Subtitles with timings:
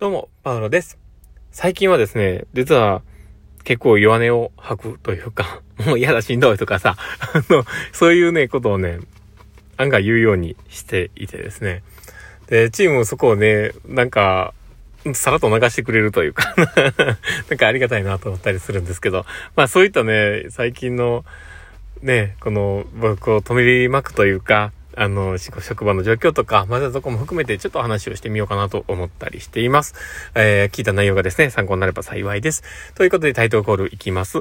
[0.00, 0.96] どうも、パウロです。
[1.50, 3.02] 最近はですね、実は
[3.64, 6.94] 結構弱音を吐くというか、 もう嫌だしんどいとかさ、
[7.34, 9.00] あの、そういうね、ことをね、
[9.76, 11.82] 案外言うようにしていてですね。
[12.46, 14.54] で、チームもそこをね、なんか、
[15.14, 16.54] さらっと流してくれるというか
[17.50, 19.26] なんかありがたいなと思ったりするんですけど、
[19.56, 21.24] まあそういったね、最近の、
[22.02, 24.70] ね、この僕を止めりまくというか、
[25.00, 29.94] あの、職場の状況とか、まだそこも含めてちょっと話をしてみようかなと思ったりしています。
[30.34, 32.64] えー、聞いた内容がですね、参考になれば幸いです。
[32.96, 34.40] ということでタイトルコールいきます。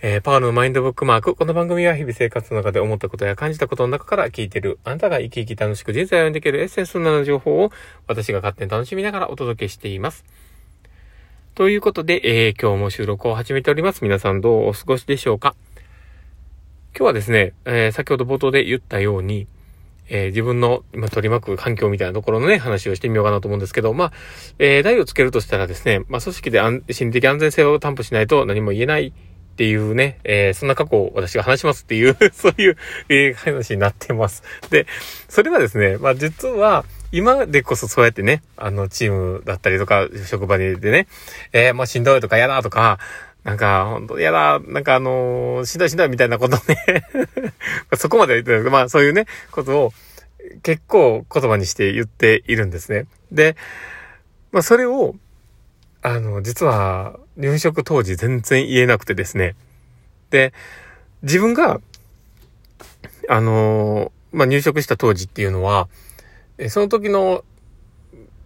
[0.00, 1.34] えー、パワーのマインドブックマーク。
[1.34, 7.70] この番組は日々生活の中で思ったことや感じたことの中から聞いてる、あなたが生き生き楽しく人生を歩んでいけるエッセンスなの情報を
[8.06, 10.24] 私が勝手に楽しみながらお届けしています。
[11.54, 14.02] ということで、えー、今日も収録を始めております。
[14.02, 15.54] 皆さんどうお過ごしでしょうか
[16.96, 19.46] 今日はですね、えー、先ほど冒頭で言ったように、
[20.10, 24.12] えー、自分の今取り巻く環境みたいなところのね、話をしてみようかなと思うんですけど、まあ、
[24.58, 29.12] えー、台をつけるとしたらですね、まあ、組織で安心理的安全性を担保しないと何も言えないっ
[29.56, 32.76] ていうね、えー、そんな過去を私が話しますっていう そういう、
[33.08, 34.42] えー、話になってます。
[34.70, 34.86] で、
[35.28, 41.08] それはですね、まあ、実は、今でこそそうやってね、あの、チームだったりとか、職場でね、
[41.52, 43.00] えー、もうしんどいとか嫌だとか、
[43.44, 47.04] なんか、本当嫌だ、なんかあのー、しんどいしんどいみたいなことね
[47.96, 49.92] そこまで言ってるまあそういうね、ことを
[50.62, 53.06] 結構言葉にして言っているんですね。
[53.32, 53.56] で、
[54.52, 55.14] まあそれを、
[56.02, 59.54] あの、実は入職当時全然言えなくてですね。
[60.30, 60.52] で、
[61.22, 61.80] 自分が、
[63.28, 65.88] あのー、まあ入職した当時っていうのは、
[66.68, 67.44] その時の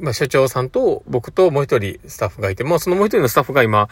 [0.00, 3.88] まあ、社長さんと僕ともう一人スタッフがいて、まあ、そのもう一人のスタッフが今、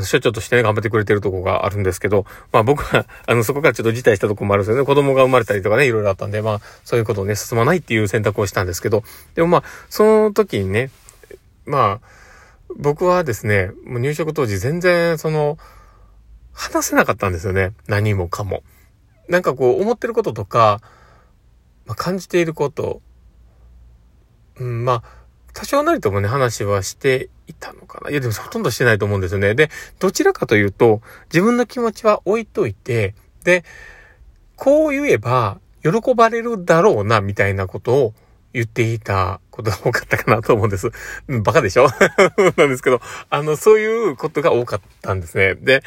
[0.00, 4.86] 所長としてね、頑張ってくれてるとこがあるんですけど、まあ僕は、 あの、そこからちょっと辞退したとこもあるんですよね。
[4.86, 9.04] 子供が生まれたりとかね、いろいろあったんで、まあ、そういうことをね、進まないっていう選択をしたんですけど、
[9.34, 10.90] でもまあ、その時にね、
[11.66, 12.06] まあ、
[12.76, 15.58] 僕はですね、もう入職当時全然、その、
[16.52, 17.72] 話せなかったんですよね。
[17.86, 18.62] 何もかも。
[19.28, 20.80] なんかこう、思ってることとか、
[21.86, 23.02] まあ、感じていること、
[24.58, 25.02] うん、まあ、
[25.54, 28.10] 多少なりともね、話はしていたのかな？
[28.10, 29.54] いや、でもほとんどしてないと思うんですよね。
[29.54, 31.00] で、どちらかというと、
[31.32, 33.14] 自分の気持ちは置いといて、
[33.44, 33.64] で、
[34.56, 38.14] こう言えば、喜ばれるだろうな、みたいなことを
[38.52, 40.90] 言っていたことが多かったかなと思うんです。
[41.42, 41.86] バカでしょ？
[42.56, 45.54] なんですけど、あの、そういうことが多かったんですね。
[45.54, 45.82] で、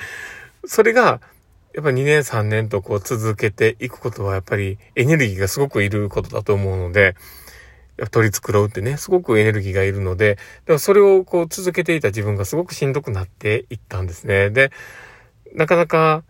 [0.66, 1.22] それが、
[1.74, 7.16] やっぱ2年3年とこう続けていくことはやっぱりエネルギーがすごくいることだと思うので、
[8.12, 14.50] 取り繕うってね、すごくエネルギーがいるので、でもそれをこう続けていた自分がすごくしんどくなっていったんですね。
[14.50, 14.72] で、
[15.54, 16.24] なかなか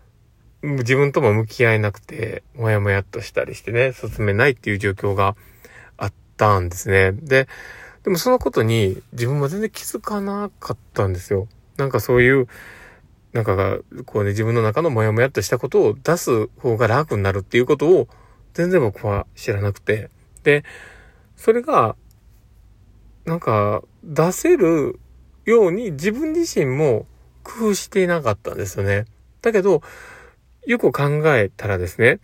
[0.62, 5.36] 自分とも向き合えなくて、もやもやっとしたりしてね、進めないっていう状況が
[5.98, 7.12] あったんですね。
[7.12, 7.48] で、
[8.04, 11.48] でもそのことに自分も全然気づかなかったんですよ。
[11.78, 12.48] なんかそういう、
[13.34, 18.08] なんかが、こうね、自分の中のモヤモヤっとしたことを出す方が楽になるっていうことを
[18.54, 20.10] 全然僕は知らなくて。
[20.44, 20.64] で、
[21.36, 21.96] それが、
[23.26, 25.00] なんか、出せる
[25.46, 27.06] ように自分自身も
[27.44, 29.06] 工夫していなかったんですよね。
[29.42, 29.82] だけど、
[30.66, 32.20] よく考えたらですね、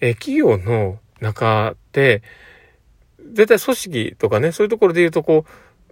[0.00, 2.22] え企業の中で、
[3.32, 5.44] 絶対組織とかね、そういうところで言うと、こ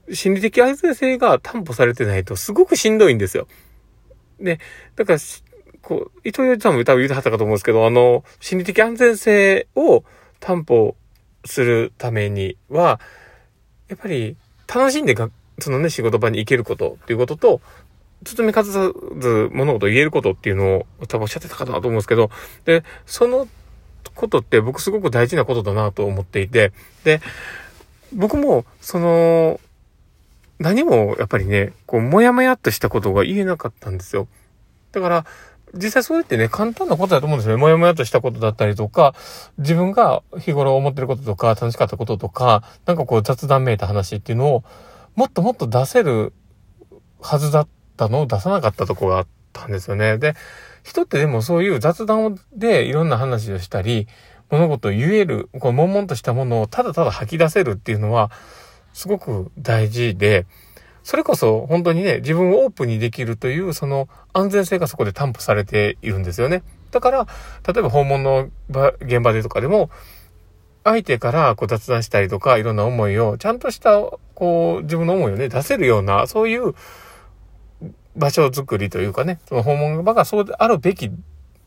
[0.09, 3.47] う、心理的安全性が担保されてないとすごくしんどいんですよ。
[4.41, 4.59] で、
[4.97, 5.19] だから、
[5.83, 10.05] こう、伊藤洋一さんも多分言うてはったかと思うんですけど、あの、心理的安全性を
[10.41, 10.97] 担保
[11.45, 13.01] するためには、
[13.89, 14.37] やっぱり
[14.73, 17.61] 楽しんでが、そのね、仕事場に行けることっていうことと、
[18.25, 22.31] 包み隠さず物事を言えることっていうのを多分おっしゃってたかなと思うんですけど、
[22.65, 23.49] で、その
[24.15, 26.73] ことって僕すごく大事なことだなと思っていて、
[27.05, 27.21] で、
[28.13, 29.61] 僕も、その、
[30.59, 34.29] 何もやっぱりね、こう、もやもやっとしたことが言えなかったんですよ。
[34.93, 35.27] だから、
[35.75, 37.61] 実際そうやってね、簡単なことだと思うんですよね。
[37.61, 39.15] もやもやとしたことだったりとか、
[39.59, 44.65] 自分が日頃思ってることとか、楽しかったこととか、なんかこう雑談めいた話っていうのを、
[45.15, 46.33] もっともっと出せる
[47.21, 50.19] はずだったのを出さなかったとこがあったんですよね。
[50.19, 50.35] で、
[50.83, 54.09] 人ってでもそういう雑談でいろんな話をしたり、
[54.51, 58.31] 物事を言える、こう、悶々としたものをただただ吐き出せるっていうのは、
[58.93, 60.47] すごく大事で、
[61.03, 66.63] それこそ本当にね、自分をオープンにできるというその安全性がそこで担保されているんですよね。
[66.91, 67.27] だから、
[67.67, 68.49] 例えば訪問の
[69.01, 69.91] 現場でとかでも、
[70.83, 74.01] 相手からこう雑談したりとか、いろんな思いを、ちゃんとした、
[74.35, 76.75] こう、自分の思いをね、出せるような、そういう
[78.17, 81.11] 場所づくりというかね、その訪問場がそうであるべき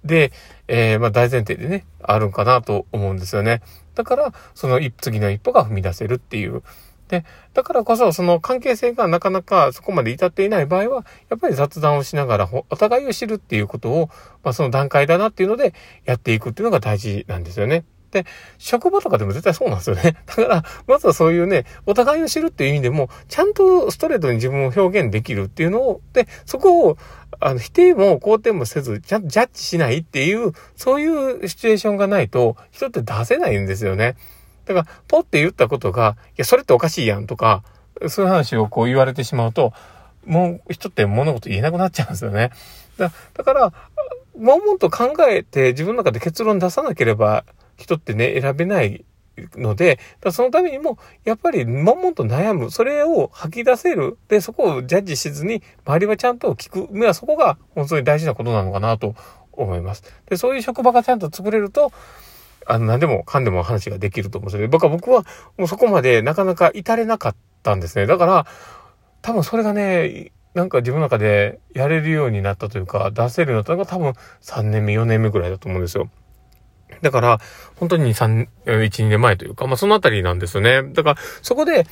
[0.03, 0.31] で、
[0.67, 3.61] えー、まあ大前提でね、あるんかなと思うんですよね。
[3.95, 6.63] だから、その次の一歩が踏み出せるっていう
[7.07, 14.09] で、だからこそその関係性がなかなかそこまで至っていない場合は、やっぱり雑談をしながらお互いを知るっていうことを、
[14.43, 15.73] まあその段階だなっていうので
[16.05, 17.85] やっていくっていうのが大事なんですよね。
[18.13, 18.25] で、
[18.59, 20.15] 職場とかでも絶対そうなんですよね。
[20.27, 26.97] だから、まずはそういうね、お互いを知るっていう意味でも、ちゃんとストレートに自分を表現できるっていうのを、で、そこを、
[27.39, 34.15] あの、否定も肯定もせず、ちゃんとジャッジしないっていう、そういうシチュエーションがないと、人って出せないんですよね。
[34.65, 37.63] だから、ポって言ったことが、いや、それっておかしいやんとか、
[38.07, 39.73] そういう話をこう言われてしまうと、
[40.25, 42.51] もう人って物事言えなくなっちゃうんですよね。
[42.97, 43.73] だだから、
[44.37, 47.45] もんもんと考えて自分の中で結論出さなければ
[47.77, 49.05] 人ってね、選べない
[49.55, 49.99] ので、
[50.31, 52.71] そのためにも、やっぱり、悶々と悩む。
[52.71, 54.17] それを吐き出せる。
[54.27, 56.93] で、そこをジャッジしずに、周りはちゃんと聞く。
[56.93, 59.15] まあ、そこが本当に大事なことなのかなと
[59.51, 60.03] 思います。
[60.29, 61.91] で、そういう職場がちゃんと作れると、
[62.67, 64.67] あの、何でもかんでも話ができると思うんですよ。
[64.67, 65.25] 僕は僕は、
[65.57, 68.05] もうそこまでなかなか至れなかったんですね。
[68.05, 68.45] だから、
[69.21, 76.09] 多分それがね、なんか自分の中でやれるようになったというか、出せるようになったのが多分3年目、4年目ぐらいだと思うんですよ。
[77.01, 77.39] だから、
[77.75, 80.83] 本当に2、3、1、2年前というか、まあそのあたりなんですよね。
[80.83, 81.87] だから、そこで、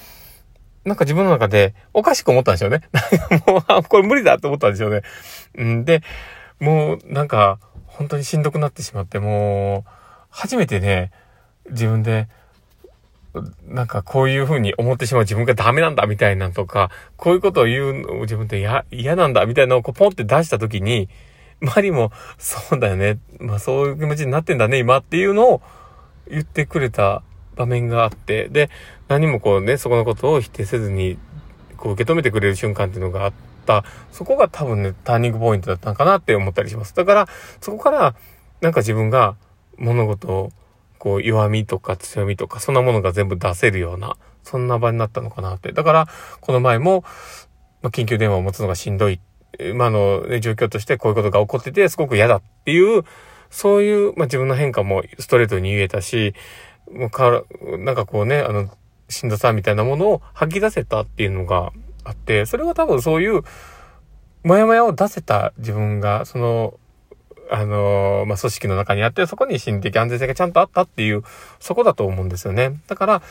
[0.84, 2.82] なんか自分の中でおかしく思ったんですよね。
[3.48, 5.02] もう、これ無理だって思ったんですよね。
[5.62, 6.02] んで、
[6.60, 10.01] もうなんか、本当にしんどくなってしまって、もう、
[10.32, 11.12] 初めてね、
[11.70, 12.28] 自分で、
[13.66, 21.08] なんかこういう風に思ってしまう自分がダメなんだみたいなとか、こういうことを言うのを自分で嫌、嫌なんだみたいなのをこうポンって出した時に、
[21.62, 23.20] 周りも、そうだよね。
[23.40, 25.62] まあそういう気持ちになってんだね、今っていうのを
[26.28, 27.24] 言ってくれた
[27.56, 28.70] 場面があって、で、
[29.08, 31.18] 何もこうね、そこのことを否定せずに、
[31.78, 33.34] こう受け止めてくれる瞬間っていうのがあっ
[33.66, 36.96] た、そこが多分ね、ターニングポイントだったのかなって思ったりします。
[36.96, 37.28] だから、
[37.62, 38.16] そこから、
[38.62, 39.36] なんか自分が
[39.82, 40.52] 物事を、
[40.98, 45.72] こう、弱みとか強みとか、そんなものが全部出せるような、そんな場になったのかなって。
[45.74, 46.08] だから、
[46.40, 47.04] この前も、
[47.82, 49.20] まあ、緊急電話を持つのがしんどい
[49.60, 53.04] 今の、状況としてこういうことが起こってて、すごく嫌だっていう、
[53.50, 56.34] そういう、まあ、自分の変化もストレートに言えたし、
[56.92, 57.44] もうか、
[57.80, 58.70] なんかこうね、あの、
[59.10, 61.74] しんどさみたいなものを吐き出せたっていうのが
[62.04, 63.44] あって、それは多分そういう、
[64.44, 66.80] もやもやを出せた自分が、その、
[67.52, 71.24] あの、まあ、組織の中にあって、そこに心理的安全性がちゃんとあったっていう、
[71.60, 72.80] そこだと思うんですよね。
[72.88, 73.22] だから、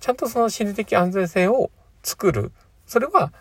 [0.00, 1.70] ちゃんとその心理的安全性を
[2.02, 2.52] 作る。
[2.86, 3.32] それは、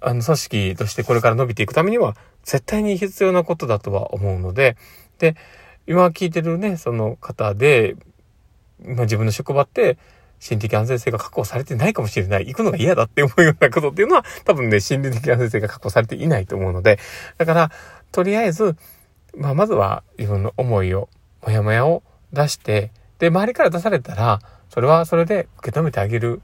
[0.00, 4.76] あの、組織としてこれから伸びていくためには、絶対に必要なことだとは思うので、
[5.18, 5.36] で、
[5.86, 7.96] 今聞いてるね、その方で、
[8.82, 9.98] まあ、自分の職場って、
[10.40, 12.48] 心理的安全性が確保されてないかもしれない。
[12.48, 16.98] 行くのが嫌だって思うようなことっていうのは、多分ね、心理的安全性が確保されていないと思うので、
[17.36, 17.70] だから、
[18.10, 18.76] とりあえず、
[19.36, 21.08] まあ、まずは自分の思いを、
[21.42, 22.02] もやもやを
[22.32, 26.40] 出して、で、周りから出されたら、それはそれで受け止めてあげる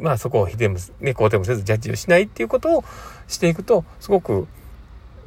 [0.00, 2.84] まあそこを否定も、ね、肯定もせずジャッジをしないっていうことを
[3.28, 4.46] していくと、すごく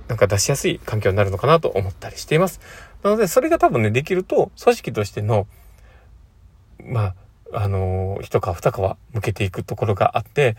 [0.08, 2.60] なんか出しやすい環境になるのかなと思ったりしています。
[3.04, 5.48] なので、それが多分ね、できると、組織としての、
[6.84, 7.16] ま
[7.52, 10.56] あ、あのー、一皮二皮向けていくところがあって、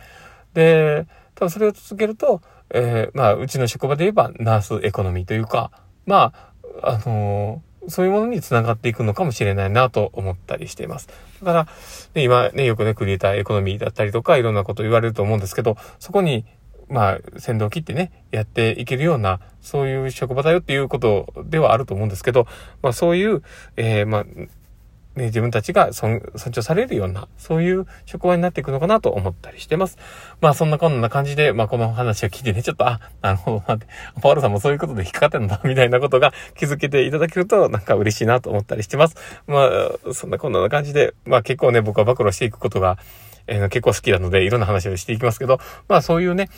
[0.54, 5.70] で、多分それを続けると、えー、まあ、うちの職場で言えば、ナースエコノミーというか、
[6.08, 6.32] ま
[6.82, 11.08] あ、あのーそういうものに繋がっていくのかもしれないなと思ったりしています。
[11.42, 11.68] だから、
[12.14, 16.44] ね、今ね、よくね、クリエイターエコノミーだったりとか、いろんなこと言われると思うんですけど、そこに、
[16.88, 22.46] まあ、先導を切ってね、やっていけるような、そういう職場だよっていうことではあると思うんですけど、
[22.82, 23.42] まあそういう、
[23.76, 24.26] えー、まあ、
[25.18, 29.98] ね、自分たちが尊重されるような、そういう職場になっていくのかなと思ったりしてます。
[30.40, 33.86] まあそんなこんな感じで、まあこの話を聞いてね、ちょっと、あ、なるほど、待って、
[34.22, 39.16] パワルさんもそういうことで引っかかってんだ、 みたいなことが気づけていただけると、なんか嬉しいなと思ったりしてます。
[39.46, 39.68] ま
[40.08, 42.98] あ、そんなこんな感じで、まあ結構ね、僕は暴露していくことが、
[43.48, 45.58] えー、結構好きなので、いろんな話をしていきますけど、
[45.88, 46.48] まあそういうね、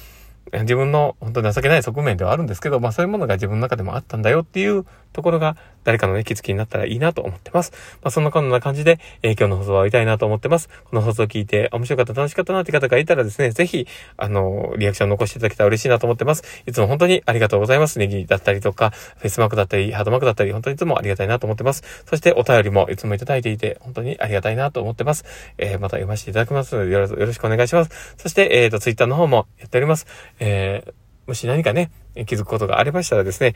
[0.53, 7.73] 自分の本当情けない側面ではあるんですけど、まあそういうものが自分の中でもあったんだよっていうところが誰かのね、気づきになったらいいなと思ってます。
[8.03, 10.69] まあそんなこんな感じで、えー、今日の放送は終わりたいなと思ってます。
[10.85, 16.43] この放送を聞いて面白かった、楽しかったなって方がいたらですね、ぜひ、あの、リアクション残していただけたら嬉しいなと思ってます。
[16.67, 17.99] いつも本当にありがとうございます。
[17.99, 21.83] ネギだったりとか、フェイスマークだったり、ハードマークだったり、本当にいつもありがたいなと思ってます。
[22.07, 25.25] そしてお便りもいつもいただいていて、本当にありがたいなと思ってます。
[25.59, 28.15] えー、また読ませていただきますのでよろしくお願いします。
[28.19, 30.07] そして、えっ、ー、と、ツイッターの方もやっております。
[30.41, 30.93] えー
[31.31, 31.93] もし何かね、
[32.27, 33.55] 気づくことがありましたらですね、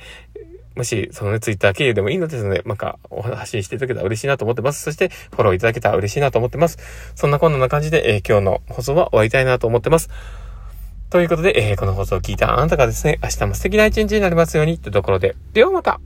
[0.76, 4.82] もし、そのね、ツイッター経由でもいいのですので、なんか、お発信していただけたら嬉しいなと思ってます。
[4.82, 6.78] そして、フォローいただけたら嬉しいなと思ってます。
[7.16, 10.08] そんなこんな感じで、えー、今日の放送は終わりたいなと思ってます。
[11.10, 16.00] ということで、えー、この放送を聞いたあなたがですね、明日も素敵な一日になりますようにというところで、ではまた